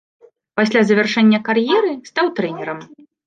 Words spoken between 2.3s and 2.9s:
трэнерам.